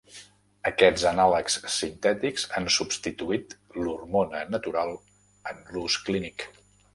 [0.69, 3.53] Aquests anàlegs sintètics han substituït
[3.83, 4.97] l'hormona natural
[5.53, 6.49] en l'ús clínic.